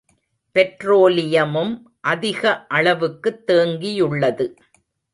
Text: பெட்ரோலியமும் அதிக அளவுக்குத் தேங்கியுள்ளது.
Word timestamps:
பெட்ரோலியமும் 0.55 1.73
அதிக 1.99 2.65
அளவுக்குத் 2.69 3.43
தேங்கியுள்ளது. 3.47 4.55